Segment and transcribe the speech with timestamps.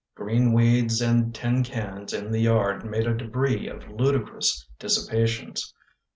[0.15, 5.75] Green weeds and tin cans in the yard Made a debris of ludicrous dissipations.